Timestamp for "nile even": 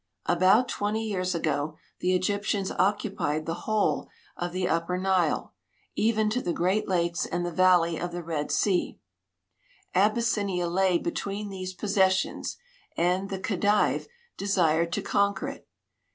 5.29-6.29